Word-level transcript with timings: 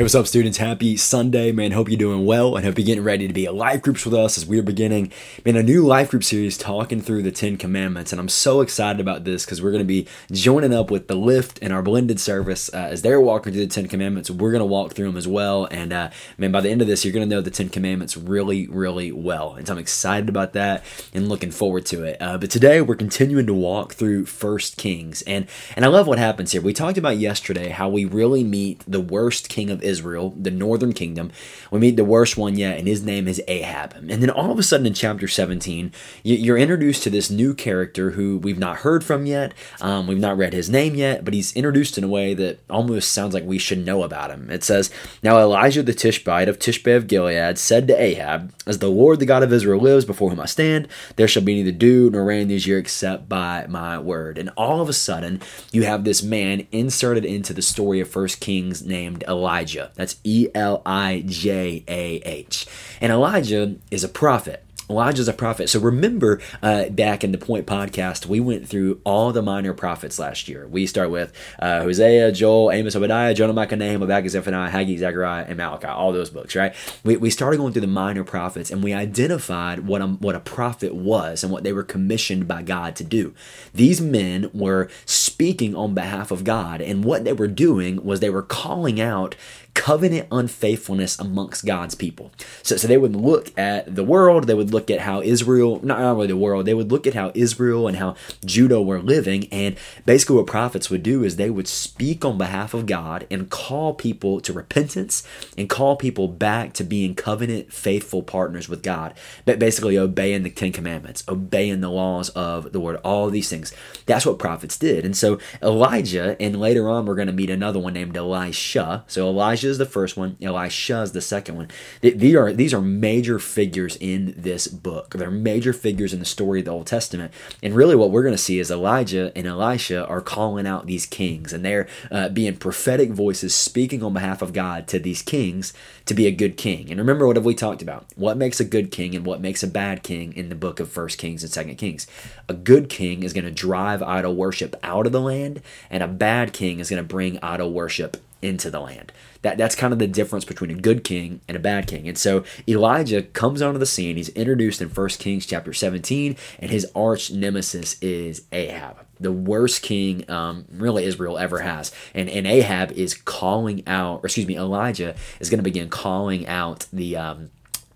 Hey, 0.00 0.04
what's 0.04 0.14
up, 0.14 0.26
students? 0.26 0.56
Happy 0.56 0.96
Sunday, 0.96 1.52
man. 1.52 1.72
Hope 1.72 1.90
you're 1.90 1.98
doing 1.98 2.24
well 2.24 2.56
and 2.56 2.64
hope 2.64 2.78
you're 2.78 2.86
getting 2.86 3.04
ready 3.04 3.28
to 3.28 3.34
be 3.34 3.44
a 3.44 3.52
life 3.52 3.82
groups 3.82 4.06
with 4.06 4.14
us 4.14 4.38
as 4.38 4.46
we're 4.46 4.62
beginning, 4.62 5.12
man, 5.44 5.56
a 5.56 5.62
new 5.62 5.84
life 5.84 6.10
group 6.10 6.24
series 6.24 6.56
talking 6.56 7.02
through 7.02 7.22
the 7.22 7.30
Ten 7.30 7.58
Commandments. 7.58 8.10
And 8.10 8.18
I'm 8.18 8.30
so 8.30 8.62
excited 8.62 8.98
about 8.98 9.24
this 9.24 9.44
because 9.44 9.60
we're 9.60 9.72
going 9.72 9.82
to 9.82 9.84
be 9.84 10.08
joining 10.32 10.72
up 10.72 10.90
with 10.90 11.06
the 11.06 11.14
Lift 11.16 11.58
and 11.60 11.70
our 11.70 11.82
blended 11.82 12.18
service 12.18 12.72
uh, 12.72 12.78
as 12.78 13.02
they're 13.02 13.20
walking 13.20 13.52
through 13.52 13.66
the 13.66 13.74
Ten 13.74 13.88
Commandments. 13.88 14.30
We're 14.30 14.52
going 14.52 14.60
to 14.60 14.64
walk 14.64 14.94
through 14.94 15.04
them 15.04 15.18
as 15.18 15.28
well. 15.28 15.66
And, 15.66 15.92
uh, 15.92 16.08
man, 16.38 16.50
by 16.50 16.62
the 16.62 16.70
end 16.70 16.80
of 16.80 16.86
this, 16.86 17.04
you're 17.04 17.12
going 17.12 17.28
to 17.28 17.36
know 17.36 17.42
the 17.42 17.50
Ten 17.50 17.68
Commandments 17.68 18.16
really, 18.16 18.68
really 18.68 19.12
well. 19.12 19.56
And 19.56 19.66
so 19.66 19.74
I'm 19.74 19.78
excited 19.78 20.30
about 20.30 20.54
that 20.54 20.82
and 21.12 21.28
looking 21.28 21.50
forward 21.50 21.84
to 21.86 22.04
it. 22.04 22.16
Uh, 22.22 22.38
but 22.38 22.50
today, 22.50 22.80
we're 22.80 22.96
continuing 22.96 23.44
to 23.48 23.52
walk 23.54 23.92
through 23.92 24.24
First 24.24 24.78
Kings. 24.78 25.20
And, 25.26 25.46
and 25.76 25.84
I 25.84 25.88
love 25.88 26.06
what 26.06 26.18
happens 26.18 26.52
here. 26.52 26.62
We 26.62 26.72
talked 26.72 26.96
about 26.96 27.18
yesterday 27.18 27.68
how 27.68 27.90
we 27.90 28.06
really 28.06 28.44
meet 28.44 28.82
the 28.88 29.02
worst 29.02 29.50
king 29.50 29.68
of 29.68 29.82
Israel, 29.82 29.89
the 29.98 30.50
northern 30.50 30.92
kingdom. 30.92 31.30
We 31.70 31.80
meet 31.80 31.96
the 31.96 32.04
worst 32.04 32.36
one 32.36 32.56
yet, 32.56 32.78
and 32.78 32.86
his 32.86 33.02
name 33.02 33.28
is 33.28 33.42
Ahab. 33.48 33.94
And 33.94 34.22
then 34.22 34.30
all 34.30 34.50
of 34.50 34.58
a 34.58 34.62
sudden 34.62 34.86
in 34.86 34.94
chapter 34.94 35.28
17, 35.28 35.92
you're 36.22 36.58
introduced 36.58 37.02
to 37.04 37.10
this 37.10 37.30
new 37.30 37.54
character 37.54 38.10
who 38.12 38.38
we've 38.38 38.58
not 38.58 38.78
heard 38.78 39.04
from 39.04 39.26
yet. 39.26 39.52
Um, 39.80 40.06
we've 40.06 40.18
not 40.18 40.36
read 40.36 40.52
his 40.52 40.70
name 40.70 40.94
yet, 40.94 41.24
but 41.24 41.34
he's 41.34 41.54
introduced 41.54 41.98
in 41.98 42.04
a 42.04 42.08
way 42.08 42.34
that 42.34 42.60
almost 42.68 43.12
sounds 43.12 43.34
like 43.34 43.44
we 43.44 43.58
should 43.58 43.84
know 43.84 44.02
about 44.02 44.30
him. 44.30 44.50
It 44.50 44.64
says, 44.64 44.90
Now 45.22 45.38
Elijah 45.38 45.82
the 45.82 45.94
Tishbite 45.94 46.48
of 46.48 46.58
Tishbe 46.58 46.96
of 46.96 47.06
Gilead 47.06 47.58
said 47.58 47.88
to 47.88 48.00
Ahab, 48.00 48.52
As 48.66 48.78
the 48.78 48.88
Lord 48.88 49.18
the 49.18 49.26
God 49.26 49.42
of 49.42 49.52
Israel 49.52 49.80
lives 49.80 50.04
before 50.04 50.30
whom 50.30 50.40
I 50.40 50.46
stand, 50.46 50.88
there 51.16 51.28
shall 51.28 51.42
be 51.42 51.54
neither 51.54 51.76
dew 51.76 52.10
nor 52.10 52.24
rain 52.24 52.48
this 52.48 52.66
year 52.66 52.78
except 52.78 53.28
by 53.28 53.66
my 53.68 53.98
word. 53.98 54.38
And 54.38 54.50
all 54.56 54.80
of 54.80 54.88
a 54.88 54.92
sudden, 54.92 55.40
you 55.72 55.84
have 55.84 56.04
this 56.04 56.22
man 56.22 56.66
inserted 56.72 57.24
into 57.24 57.52
the 57.52 57.62
story 57.62 58.00
of 58.00 58.08
First 58.08 58.40
Kings 58.40 58.84
named 58.84 59.24
Elijah. 59.26 59.79
That's 59.94 60.16
E 60.24 60.48
L 60.54 60.82
I 60.84 61.24
J 61.26 61.84
A 61.88 62.16
H. 62.24 62.66
And 63.00 63.12
Elijah 63.12 63.76
is 63.90 64.04
a 64.04 64.08
prophet. 64.08 64.64
Elijah's 64.90 65.28
a 65.28 65.32
prophet. 65.32 65.70
So 65.70 65.78
remember, 65.78 66.40
uh, 66.62 66.88
back 66.88 67.22
in 67.22 67.30
the 67.30 67.38
Point 67.38 67.64
podcast, 67.64 68.26
we 68.26 68.40
went 68.40 68.68
through 68.68 69.00
all 69.04 69.32
the 69.32 69.40
minor 69.40 69.72
prophets 69.72 70.18
last 70.18 70.48
year. 70.48 70.66
We 70.66 70.84
start 70.86 71.10
with 71.10 71.32
uh, 71.60 71.82
Hosea, 71.82 72.32
Joel, 72.32 72.72
Amos, 72.72 72.96
Obadiah, 72.96 73.32
Jonah, 73.32 73.52
Micah, 73.52 73.76
Nahum, 73.76 74.00
Habakkuk, 74.00 74.30
Zephaniah, 74.30 74.68
Haggai, 74.68 74.96
Zechariah, 74.96 75.44
and 75.46 75.56
Malachi. 75.56 75.86
All 75.86 76.12
those 76.12 76.28
books, 76.28 76.56
right? 76.56 76.74
We, 77.04 77.16
we 77.16 77.30
started 77.30 77.58
going 77.58 77.72
through 77.72 77.82
the 77.82 77.86
minor 77.86 78.24
prophets, 78.24 78.70
and 78.70 78.82
we 78.82 78.92
identified 78.92 79.86
what 79.86 80.02
a, 80.02 80.08
what 80.08 80.34
a 80.34 80.40
prophet 80.40 80.92
was 80.92 81.44
and 81.44 81.52
what 81.52 81.62
they 81.62 81.72
were 81.72 81.84
commissioned 81.84 82.48
by 82.48 82.62
God 82.62 82.96
to 82.96 83.04
do. 83.04 83.32
These 83.72 84.00
men 84.00 84.50
were 84.52 84.88
speaking 85.06 85.76
on 85.76 85.94
behalf 85.94 86.32
of 86.32 86.42
God, 86.42 86.80
and 86.80 87.04
what 87.04 87.22
they 87.22 87.32
were 87.32 87.46
doing 87.46 88.04
was 88.04 88.18
they 88.18 88.28
were 88.28 88.42
calling 88.42 89.00
out 89.00 89.36
covenant 89.80 90.28
unfaithfulness 90.30 91.18
amongst 91.18 91.64
God's 91.64 91.94
people. 91.94 92.30
So, 92.62 92.76
so 92.76 92.86
they 92.86 92.98
would 92.98 93.16
look 93.16 93.58
at 93.58 93.94
the 93.94 94.04
world, 94.04 94.44
they 94.44 94.52
would 94.52 94.74
look 94.74 94.90
at 94.90 95.00
how 95.00 95.22
Israel, 95.22 95.80
not 95.82 95.98
only 95.98 96.26
the 96.26 96.36
world, 96.36 96.66
they 96.66 96.74
would 96.74 96.92
look 96.92 97.06
at 97.06 97.14
how 97.14 97.32
Israel 97.34 97.88
and 97.88 97.96
how 97.96 98.14
Judah 98.44 98.82
were 98.82 99.00
living. 99.00 99.48
And 99.50 99.76
basically, 100.04 100.36
what 100.36 100.46
prophets 100.46 100.90
would 100.90 101.02
do 101.02 101.24
is 101.24 101.36
they 101.36 101.48
would 101.48 101.66
speak 101.66 102.26
on 102.26 102.36
behalf 102.36 102.74
of 102.74 102.84
God 102.84 103.26
and 103.30 103.48
call 103.48 103.94
people 103.94 104.42
to 104.42 104.52
repentance 104.52 105.26
and 105.56 105.70
call 105.70 105.96
people 105.96 106.28
back 106.28 106.74
to 106.74 106.84
being 106.84 107.14
covenant 107.14 107.72
faithful 107.72 108.22
partners 108.22 108.68
with 108.68 108.82
God. 108.82 109.14
But 109.46 109.58
basically, 109.58 109.96
obeying 109.96 110.42
the 110.42 110.50
Ten 110.50 110.72
Commandments, 110.72 111.24
obeying 111.26 111.80
the 111.80 111.88
laws 111.88 112.28
of 112.30 112.72
the 112.72 112.80
Word, 112.80 113.00
all 113.02 113.30
these 113.30 113.48
things. 113.48 113.72
That's 114.04 114.26
what 114.26 114.38
prophets 114.38 114.76
did. 114.76 115.06
And 115.06 115.16
so 115.16 115.38
Elijah, 115.62 116.36
and 116.38 116.60
later 116.60 116.86
on, 116.90 117.06
we're 117.06 117.14
going 117.14 117.28
to 117.28 117.32
meet 117.32 117.48
another 117.48 117.78
one 117.78 117.94
named 117.94 118.14
Elisha. 118.14 119.04
So 119.06 119.26
Elijah 119.26 119.70
is 119.70 119.79
the 119.80 119.86
first 119.86 120.16
one, 120.16 120.36
Elisha 120.40 121.02
is 121.02 121.10
the 121.10 121.20
second 121.20 121.56
one. 121.56 121.68
These 122.00 122.36
are 122.36 122.52
these 122.52 122.72
are 122.72 122.80
major 122.80 123.40
figures 123.40 123.96
in 123.96 124.34
this 124.36 124.68
book. 124.68 125.14
They're 125.14 125.30
major 125.30 125.72
figures 125.72 126.12
in 126.12 126.20
the 126.20 126.24
story 126.24 126.60
of 126.60 126.66
the 126.66 126.70
Old 126.70 126.86
Testament. 126.86 127.32
And 127.62 127.74
really, 127.74 127.96
what 127.96 128.12
we're 128.12 128.22
going 128.22 128.34
to 128.34 128.38
see 128.38 128.60
is 128.60 128.70
Elijah 128.70 129.32
and 129.34 129.46
Elisha 129.46 130.06
are 130.06 130.20
calling 130.20 130.66
out 130.66 130.86
these 130.86 131.06
kings, 131.06 131.52
and 131.52 131.64
they're 131.64 131.88
uh, 132.12 132.28
being 132.28 132.56
prophetic 132.56 133.10
voices 133.10 133.54
speaking 133.54 134.04
on 134.04 134.12
behalf 134.12 134.42
of 134.42 134.52
God 134.52 134.86
to 134.88 135.00
these 135.00 135.22
kings 135.22 135.72
to 136.06 136.14
be 136.14 136.26
a 136.26 136.32
good 136.32 136.56
king. 136.56 136.90
And 136.90 137.00
remember, 137.00 137.26
what 137.26 137.36
have 137.36 137.44
we 137.44 137.54
talked 137.54 137.82
about? 137.82 138.06
What 138.14 138.36
makes 138.36 138.60
a 138.60 138.64
good 138.64 138.92
king 138.92 139.16
and 139.16 139.24
what 139.24 139.40
makes 139.40 139.62
a 139.62 139.68
bad 139.68 140.02
king 140.02 140.32
in 140.34 140.48
the 140.48 140.54
book 140.54 140.78
of 140.78 140.90
First 140.90 141.18
Kings 141.18 141.42
and 141.42 141.50
Second 141.50 141.76
Kings? 141.76 142.06
A 142.48 142.54
good 142.54 142.88
king 142.88 143.22
is 143.22 143.32
going 143.32 143.44
to 143.44 143.50
drive 143.50 144.02
idol 144.02 144.36
worship 144.36 144.76
out 144.82 145.06
of 145.06 145.12
the 145.12 145.20
land, 145.20 145.62
and 145.88 146.02
a 146.02 146.08
bad 146.08 146.52
king 146.52 146.78
is 146.78 146.90
going 146.90 147.02
to 147.02 147.08
bring 147.08 147.38
idol 147.42 147.72
worship 147.72 148.18
into 148.42 148.70
the 148.70 148.80
land. 148.80 149.12
That 149.42 149.58
that's 149.58 149.74
kind 149.74 149.92
of 149.92 149.98
the 149.98 150.06
difference 150.06 150.44
between 150.44 150.70
a 150.70 150.74
good 150.74 151.04
king 151.04 151.40
and 151.48 151.56
a 151.56 151.60
bad 151.60 151.86
king. 151.86 152.08
And 152.08 152.18
so 152.18 152.44
Elijah 152.68 153.22
comes 153.22 153.62
onto 153.62 153.78
the 153.78 153.86
scene. 153.86 154.16
He's 154.16 154.28
introduced 154.30 154.82
in 154.82 154.88
1 154.88 155.08
Kings 155.10 155.46
chapter 155.46 155.72
17, 155.72 156.36
and 156.58 156.70
his 156.70 156.86
arch 156.94 157.30
nemesis 157.30 157.96
is 158.02 158.42
Ahab, 158.52 158.96
the 159.18 159.32
worst 159.32 159.82
king 159.82 160.28
um, 160.30 160.64
really 160.70 161.04
Israel 161.04 161.38
ever 161.38 161.60
has. 161.60 161.92
And 162.14 162.28
and 162.28 162.46
Ahab 162.46 162.92
is 162.92 163.14
calling 163.14 163.86
out, 163.86 164.20
or 164.22 164.26
excuse 164.26 164.46
me, 164.46 164.56
Elijah 164.56 165.14
is 165.38 165.50
going 165.50 165.58
to 165.58 165.64
begin 165.64 165.88
calling 165.88 166.46
out 166.46 166.86
the 166.92 167.16
um, 167.16 167.50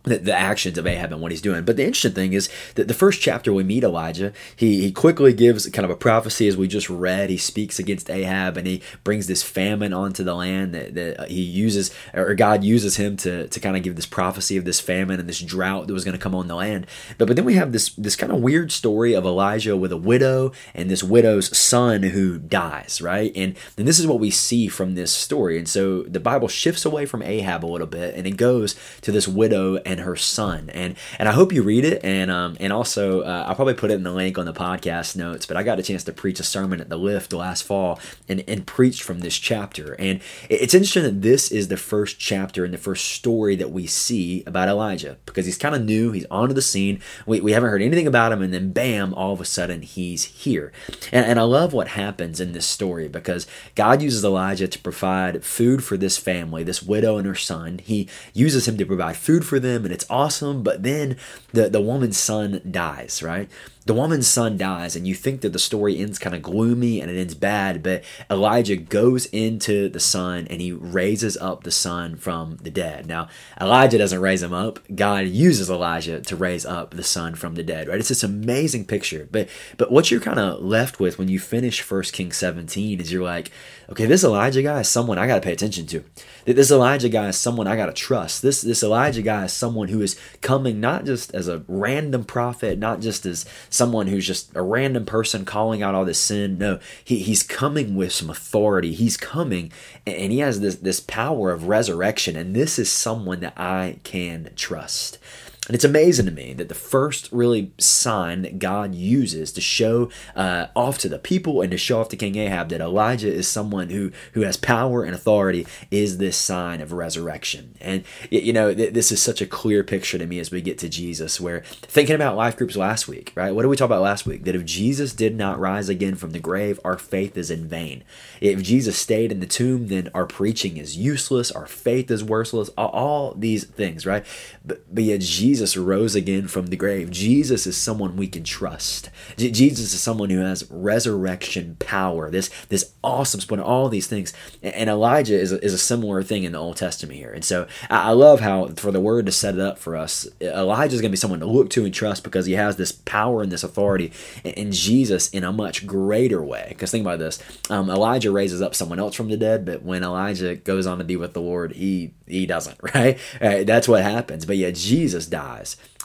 the, 0.05 0.19
the, 0.19 0.35
actions 0.35 0.77
of 0.79 0.87
Ahab 0.87 1.13
and 1.13 1.21
what 1.21 1.33
he's 1.33 1.41
doing. 1.41 1.65
But 1.65 1.77
the 1.77 1.85
interesting 1.85 2.13
thing 2.13 2.33
is 2.35 2.49
that 2.75 2.89
the 2.89 2.95
first 2.95 3.21
chapter 3.21 3.53
we 3.53 3.65
meet 3.65 3.85
Elijah, 3.85 4.33
he, 4.55 4.83
he 4.83 4.93
quickly 4.93 5.33
gives 5.33 5.69
kind 5.71 5.85
of 5.85 5.91
a 5.91 5.97
prophecy 5.97 6.47
as 6.47 6.57
we 6.57 6.69
just 6.69 6.91
read. 6.91 7.31
He 7.31 7.39
speaks 7.39 7.79
against 7.79 8.11
Ahab 8.11 8.57
and 8.57 8.67
he 8.67 8.83
brings 9.03 9.27
this 9.27 9.43
famine 9.43 9.93
onto 9.93 10.23
the 10.23 10.35
land 10.35 10.75
that, 10.75 10.95
that 10.95 11.29
he 11.31 11.41
uses, 11.41 11.91
or 12.13 12.35
God 12.35 12.63
uses 12.63 12.97
him 12.97 13.17
to, 13.19 13.49
to 13.49 13.61
kind 13.61 13.77
of 13.77 13.83
give 13.83 13.97
this 13.97 14.07
prophecy 14.07 14.57
of 14.57 14.65
this 14.65 14.81
famine 14.81 15.19
and 15.19 15.29
this 15.29 15.41
drought 15.41 15.87
that 15.87 15.95
was 15.95 16.05
going 16.05 16.17
to 16.17 16.23
come 16.23 16.35
on 16.35 16.49
the 16.49 16.55
land. 16.55 16.87
But, 17.17 17.29
but 17.29 17.37
then 17.37 17.47
we 17.47 17.55
have 17.55 17.73
this, 17.73 17.91
this 17.95 18.17
kind 18.17 18.33
of 18.33 18.41
weird 18.41 18.73
story 18.73 19.15
of 19.15 19.25
Elijah 19.25 19.77
with 19.77 19.93
a 19.93 19.97
widow 19.97 20.53
and 20.75 20.91
this 20.91 21.03
widow's 21.03 21.57
son 21.57 22.03
who 22.03 22.39
dies, 22.39 23.01
right? 23.01 23.33
And, 23.35 23.57
and 23.79 23.89
this 23.89 23.99
is 23.99 24.07
what 24.07 24.21
we 24.21 24.31
see 24.31 24.69
from 24.69 24.95
this 24.95 25.13
story. 25.13 25.59
And 25.59 25.69
so 25.69 26.03
the 26.03 26.21
Bible 26.21 26.49
shifts 26.49 26.85
away 26.85 27.07
from 27.07 27.23
Ahab 27.23 27.65
a 27.65 27.67
little 27.67 27.87
bit 27.87 28.15
and 28.15 28.27
it 28.27 28.37
goes 28.37 28.77
to 29.01 29.11
this 29.11 29.27
widow 29.27 29.77
and 29.79 29.94
and 29.95 30.03
her 30.03 30.17
son. 30.17 30.71
And 30.71 30.97
and 31.19 31.29
I 31.29 31.33
hope 31.33 31.53
you 31.53 31.63
read 31.63 31.85
it. 31.85 32.05
And 32.05 32.31
um, 32.31 32.57
and 32.61 32.73
also 32.73 33.23
uh, 33.23 33.45
I'll 33.47 33.55
probably 33.55 33.75
put 33.75 33.91
it 33.91 33.95
in 33.95 34.03
the 34.03 34.13
link 34.13 34.37
on 34.37 34.45
the 34.45 34.53
podcast 34.53 35.17
notes. 35.17 35.47
But 35.47 35.57
I 35.57 35.63
got 35.63 35.79
a 35.79 35.83
chance 35.83 36.05
to 36.05 36.13
preach 36.13 36.41
a 36.41 36.45
sermon 36.45 36.81
at 36.81 36.89
the 36.89 36.97
Lift 36.97 37.33
last 37.33 37.63
fall 37.63 38.01
and 38.29 38.43
and 38.49 38.67
preached 38.67 39.03
from 39.03 39.21
this 39.21 39.39
chapter. 39.39 39.95
And 39.95 40.21
it's 40.51 40.75
interesting 40.75 41.05
that 41.05 41.23
this 41.23 41.51
is 41.51 41.69
the 41.69 41.77
first 41.77 42.19
chapter 42.19 42.65
and 42.65 42.75
the 42.75 42.79
first 42.79 43.07
story 43.07 43.55
that 43.57 43.71
we 43.71 43.87
see 43.87 44.43
about 44.47 44.69
Elijah 44.69 45.17
because 45.27 45.47
he's 45.47 45.59
kind 45.59 45.75
of 45.75 45.85
new. 45.85 46.11
He's 46.11 46.27
onto 46.31 46.55
the 46.55 46.63
scene. 46.63 47.01
We, 47.27 47.41
we 47.41 47.53
haven't 47.53 47.71
heard 47.71 47.83
anything 47.83 48.07
about 48.07 48.33
him, 48.33 48.43
and 48.43 48.53
then 48.53 48.73
bam, 48.73 49.15
all 49.15 49.33
of 49.33 49.41
a 49.41 49.45
sudden 49.45 49.83
he's 49.83 50.25
here. 50.25 50.73
And, 51.13 51.25
and 51.25 51.39
I 51.39 51.43
love 51.43 51.73
what 51.73 51.89
happens 51.89 52.41
in 52.41 52.53
this 52.53 52.67
story 52.67 53.09
because 53.09 53.47
God 53.75 54.03
uses 54.03 54.25
Elijah 54.25 54.67
to 54.67 54.79
provide 54.79 55.45
food 55.45 55.85
for 55.85 55.97
this 55.97 56.19
family, 56.19 56.65
this 56.65 56.83
widow 56.83 57.17
and 57.17 57.27
her 57.27 57.35
son. 57.35 57.79
He 57.79 58.09
uses 58.33 58.67
him 58.67 58.77
to 58.79 58.87
provide 58.87 59.17
food 59.17 59.47
for 59.47 59.61
them 59.61 59.84
and 59.85 59.93
it's 59.93 60.07
awesome. 60.11 60.63
But 60.63 60.83
then 60.83 61.17
the, 61.53 61.69
the 61.69 61.81
woman's 61.81 62.19
son 62.19 62.61
dies, 62.71 63.23
right? 63.23 63.49
The 63.87 63.95
woman's 63.95 64.27
son 64.27 64.57
dies, 64.57 64.97
and 64.97 65.07
you 65.07 65.15
think 65.15 65.43
that 65.43 65.53
the 65.53 65.59
story 65.59 65.99
ends 65.99 66.19
kind 66.19 66.35
of 66.35 66.43
gloomy 66.43 67.01
and 67.01 67.11
it 67.11 67.21
ends 67.21 67.35
bad, 67.35 67.83
but 67.83 68.03
Elijah 68.31 68.77
goes 68.77 69.27
into 69.27 69.89
the 69.91 70.01
son 70.01 70.47
and 70.49 70.61
he 70.61 70.73
raises 70.73 71.37
up 71.37 71.65
the 71.65 71.71
son 71.71 72.17
from 72.17 72.57
the 72.63 72.71
dead. 72.71 73.07
Now, 73.07 73.29
Elijah 73.61 73.99
doesn't 73.99 74.21
raise 74.21 74.43
him 74.43 74.55
up, 74.55 74.79
God 74.95 75.27
uses 75.27 75.69
Elijah 75.69 76.21
to 76.21 76.37
raise 76.37 76.65
up 76.65 76.93
the 76.93 77.03
son 77.03 77.35
from 77.35 77.57
the 77.57 77.63
dead, 77.63 77.89
right? 77.89 77.99
It's 77.99 78.09
this 78.09 78.23
amazing 78.23 78.87
picture. 78.87 79.29
But 79.31 79.49
but 79.77 79.93
what 79.93 80.11
you're 80.11 80.21
kind 80.21 80.39
of 80.39 80.63
left 80.63 80.99
with 80.99 81.19
when 81.19 81.29
you 81.29 81.39
finish 81.39 81.89
1 81.89 82.03
Kings 82.05 82.37
17 82.37 83.01
is 83.01 83.13
you're 83.13 83.23
like, 83.23 83.51
okay, 83.91 84.07
this 84.07 84.25
Elijah 84.25 84.63
guy 84.63 84.81
is 84.81 84.89
someone 84.89 85.19
I 85.19 85.27
got 85.27 85.37
to 85.37 85.41
pay 85.41 85.53
attention 85.53 85.87
to. 85.89 86.05
This 86.47 86.71
Elijah 86.71 87.09
guy 87.09 87.29
is 87.29 87.37
someone 87.37 87.67
I 87.67 87.77
got 87.77 87.87
to 87.87 87.93
trust. 87.93 88.43
This 88.43 88.63
this 88.63 88.83
Elijah 88.83 89.23
guy 89.23 89.45
is 89.45 89.53
someone 89.53 89.89
who 89.89 90.01
is 90.01 90.19
coming 90.41 90.81
not 90.81 91.05
just 91.05 91.35
as 91.35 91.49
a 91.49 91.65
random 91.69 92.25
prophet, 92.25 92.79
not 92.79 93.01
just 93.01 93.27
as 93.27 93.45
someone 93.75 94.07
who's 94.07 94.27
just 94.27 94.55
a 94.55 94.63
random 94.63 95.05
person 95.05 95.45
calling 95.45 95.83
out 95.83 95.95
all 95.95 96.05
this 96.05 96.19
sin. 96.19 96.59
No, 96.59 96.79
he, 97.03 97.19
he's 97.19 97.43
coming 97.43 97.97
with 97.97 98.13
some 98.13 98.31
authority. 98.31 98.95
He's 98.95 99.17
coming 99.17 99.73
and 100.07 100.33
he 100.33 100.39
has 100.39 100.61
this, 100.61 100.77
this 100.77 101.01
power 101.01 101.51
of 101.51 101.69
resurrection. 101.69 102.37
And 102.37 102.55
this 102.55 102.79
is 102.79 102.91
someone 102.91 103.41
that 103.41 103.59
I 103.59 103.97
can 104.05 104.51
trust. 104.57 105.19
And 105.67 105.75
it's 105.75 105.85
amazing 105.85 106.27
to 106.27 106.33
me 106.33 106.53
that 106.55 106.69
the 106.69 106.75
first 106.75 107.31
really 107.33 107.73
sign 107.79 108.43
that 108.43 108.59
God 108.59 108.95
uses 108.95 109.51
to 109.53 109.63
show 109.63 110.11
uh, 110.37 110.67
off 110.77 110.99
to 110.99 111.09
the 111.09 111.19
people 111.19 111.63
and 111.63 111.71
to 111.71 111.79
show 111.79 112.01
off 112.01 112.11
to 112.11 112.17
King 112.17 112.37
Ahab 112.37 112.69
that 112.69 112.83
Elijah 112.83 113.33
is 113.33 113.49
someone 113.49 113.89
who 113.89 114.13
who 114.33 114.43
has 114.43 114.59
power 114.59 115.05
and 115.05 115.15
authority 115.15 115.67
is 115.91 116.19
this 116.19 116.37
sign 116.37 116.83
of 116.83 116.93
resurrection. 116.93 117.77
And 117.81 118.05
you 118.31 118.53
know 118.53 118.75
th- 118.75 118.93
this 118.93 119.11
is 119.11 119.23
such 119.23 119.41
a 119.41 119.47
clear 119.47 119.83
picture 119.83 120.19
to 120.19 120.27
me 120.27 120.39
as 120.39 120.51
we 120.51 120.61
get 120.61 120.77
to 120.79 120.89
Jesus. 120.91 121.41
Where 121.41 121.61
thinking 121.61 122.15
about 122.15 122.37
life 122.37 122.59
groups 122.59 122.77
last 122.77 123.09
week, 123.09 123.33
right? 123.35 123.55
What 123.55 123.63
did 123.63 123.69
we 123.69 123.77
talk 123.77 123.87
about 123.87 124.03
last 124.03 124.27
week? 124.27 124.45
That 124.45 124.55
if 124.55 124.67
Jesus 124.67 125.15
did 125.15 125.35
not 125.35 125.59
rise 125.59 125.89
again 125.89 126.15
from 126.15 126.33
the 126.33 126.41
grave, 126.41 126.79
our 126.85 126.99
faith 126.99 127.39
is 127.39 127.51
in 127.51 127.67
vain. 127.67 128.05
If 128.43 128.63
Jesus 128.63 128.99
stayed 128.99 129.33
in 129.33 129.41
the 129.41 129.47
tomb, 129.47 129.89
then 129.89 130.11
our 130.13 130.27
preaching 130.27 130.77
is 130.77 130.99
useless, 130.99 131.51
our 131.51 131.67
faith 131.67 132.11
is 132.11 132.23
worthless. 132.23 132.69
All, 132.77 132.89
all 132.89 133.35
these 133.35 133.65
things, 133.65 134.05
right? 134.05 134.27
But, 134.63 134.83
but 134.95 135.05
yet 135.05 135.21
Jesus 135.21 135.54
Jesus 135.55 135.77
rose 135.77 136.17
again 136.17 136.49
from 136.49 136.67
the 136.67 136.77
grave. 136.77 137.13
Jesus 137.13 137.65
is 137.65 137.77
someone 137.77 138.17
we 138.17 138.27
can 138.27 138.43
trust. 138.43 139.09
Jesus 139.37 139.95
is 139.95 140.01
someone 140.01 140.29
who 140.29 140.41
has 140.41 140.69
resurrection 140.69 141.77
power. 141.79 142.29
This 142.29 142.51
this 142.71 142.93
awesome 143.05 143.41
spot, 143.41 143.61
all 143.61 143.89
these 143.89 144.09
things. 144.09 144.33
And 144.65 144.91
Elijah 144.91 145.39
is 145.39 145.53
a, 145.53 145.65
is 145.65 145.73
a 145.73 145.79
similar 145.79 146.25
thing 146.25 146.43
in 146.43 146.51
the 146.51 146.59
Old 146.59 146.77
Testament 146.77 147.17
here. 147.17 147.31
And 147.33 147.45
so 147.45 147.69
I, 147.89 148.09
I 148.09 148.11
love 148.11 148.41
how 148.41 148.67
for 148.71 148.91
the 148.91 148.99
word 148.99 149.27
to 149.27 149.33
set 149.33 149.55
it 149.55 149.61
up 149.61 149.79
for 149.79 149.95
us, 149.95 150.27
Elijah 150.41 150.97
is 150.97 151.01
going 151.01 151.11
to 151.11 151.13
be 151.13 151.19
someone 151.19 151.39
to 151.39 151.47
look 151.47 151.71
to 151.71 151.85
and 151.85 151.95
trust 151.95 152.25
because 152.25 152.47
he 152.47 152.55
has 152.55 152.75
this 152.75 152.91
power 152.91 153.41
and 153.41 153.53
this 153.53 153.63
authority. 153.63 154.11
And, 154.45 154.59
and 154.59 154.73
Jesus 154.73 155.31
in 155.31 155.45
a 155.45 155.53
much 155.53 155.87
greater 155.87 156.43
way. 156.43 156.67
Because 156.71 156.91
think 156.91 157.05
about 157.05 157.21
this: 157.21 157.39
um, 157.71 157.89
Elijah 157.89 158.33
raises 158.33 158.61
up 158.61 158.75
someone 158.75 158.99
else 158.99 159.15
from 159.15 159.29
the 159.29 159.37
dead, 159.37 159.65
but 159.65 159.85
when 159.85 160.03
Elijah 160.03 160.57
goes 160.57 160.85
on 160.85 160.99
to 160.99 161.05
be 161.05 161.15
with 161.15 161.33
the 161.33 161.41
Lord, 161.41 161.75
he 161.75 162.13
he 162.27 162.45
doesn't. 162.45 162.81
Right? 162.95 163.19
Uh, 163.41 163.65
that's 163.65 163.89
what 163.89 164.03
happens. 164.03 164.47
But 164.47 164.57
yet 164.57 164.75
Jesus 164.75 165.27
died 165.27 165.44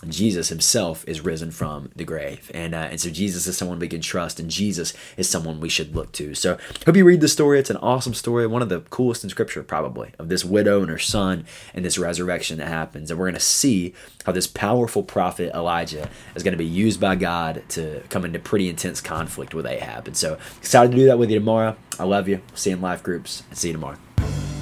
Jesus 0.08 0.48
himself 0.48 1.04
is 1.08 1.22
risen 1.22 1.52
from 1.52 1.92
the 1.96 2.06
grave. 2.06 2.50
And, 2.54 2.74
uh, 2.74 2.88
and 2.92 3.02
so 3.02 3.10
Jesus 3.10 3.48
is 3.48 3.58
someone 3.58 3.80
we 3.80 3.88
can 3.90 4.00
trust, 4.00 4.40
and 4.40 4.50
Jesus 4.50 4.94
is 5.18 5.30
someone 5.30 5.60
we 5.60 5.70
should 5.70 5.96
look 5.96 6.14
to. 6.14 6.34
So 6.36 6.58
hope 6.86 6.96
you 6.96 7.04
read 7.04 7.22
the 7.22 7.28
story. 7.28 7.60
It's 7.60 7.70
an 7.70 7.78
awesome 7.78 8.14
story, 8.14 8.48
one 8.48 8.62
of 8.62 8.70
the 8.70 8.80
coolest 8.80 9.24
in 9.24 9.30
Scripture, 9.30 9.62
probably, 9.62 10.14
of 10.18 10.30
this 10.30 10.46
widow 10.46 10.82
and 10.82 10.90
her 10.90 10.98
son 10.98 11.46
and 11.74 11.84
this 11.84 11.98
resurrection 11.98 12.60
that 12.60 12.70
happens. 12.70 13.12
And 13.12 13.20
we're 13.20 13.26
going 13.26 13.34
to 13.34 13.42
see 13.42 13.94
how 14.26 14.32
this 14.32 14.48
powerful 14.48 15.04
prophet 15.04 15.52
Elijah 15.54 16.10
is 16.36 16.44
going 16.44 16.54
to 16.54 16.58
be 16.58 16.66
used 16.66 17.02
by 17.02 17.16
God 17.16 17.64
to 17.70 18.02
come 18.10 18.24
into 18.24 18.40
pretty 18.40 18.70
intense 18.70 19.02
conflict 19.02 19.54
with 19.54 19.66
Ahab. 19.66 20.08
And 20.08 20.16
so 20.16 20.38
excited 20.58 20.92
to 20.92 20.98
do 20.98 21.06
that 21.08 21.20
with 21.20 21.30
you 21.30 21.40
tomorrow. 21.40 21.76
I 22.00 22.06
love 22.06 22.30
you. 22.30 22.42
See 22.54 22.70
you 22.70 22.78
in 22.78 22.82
life 22.82 23.04
groups, 23.04 23.44
and 23.50 23.58
see 23.58 23.68
you 23.70 23.74
tomorrow. 23.74 23.98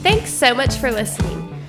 Thanks 0.02 0.32
so 0.32 0.56
much 0.56 0.76
for 0.78 0.92
listening. 0.92 1.57